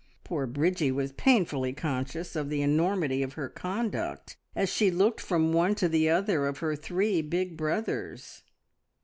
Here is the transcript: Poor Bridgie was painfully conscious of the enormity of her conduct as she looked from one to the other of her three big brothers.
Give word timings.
Poor 0.23 0.47
Bridgie 0.47 0.91
was 0.91 1.11
painfully 1.11 1.73
conscious 1.73 2.35
of 2.35 2.49
the 2.49 2.63
enormity 2.63 3.21
of 3.21 3.33
her 3.33 3.47
conduct 3.47 4.35
as 4.55 4.67
she 4.67 4.89
looked 4.89 5.21
from 5.21 5.53
one 5.53 5.75
to 5.75 5.87
the 5.87 6.09
other 6.09 6.47
of 6.47 6.57
her 6.57 6.75
three 6.75 7.21
big 7.21 7.55
brothers. 7.55 8.41